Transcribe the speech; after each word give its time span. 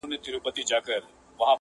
له 0.03 0.05
قلا 0.07 0.17
څخه 0.27 0.39
دباندي 0.39 0.61
یا 0.71 0.77
په 0.85 0.87
ښار 0.87 1.01
کي!! 1.39 1.45